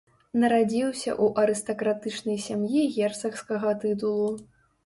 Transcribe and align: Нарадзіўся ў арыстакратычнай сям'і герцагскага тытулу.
Нарадзіўся 0.43 1.11
ў 1.23 1.43
арыстакратычнай 1.43 2.41
сям'і 2.47 2.81
герцагскага 2.97 3.79
тытулу. 3.85 4.29